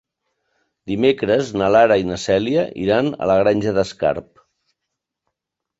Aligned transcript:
Dimecres 0.91 1.51
na 1.63 1.67
Lara 1.75 1.99
i 2.05 2.07
na 2.13 2.17
Cèlia 2.23 2.65
iran 2.87 3.13
a 3.19 3.29
la 3.35 3.37
Granja 3.45 3.79
d'Escarp. 3.79 4.45